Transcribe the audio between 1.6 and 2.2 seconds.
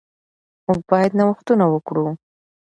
وکړو.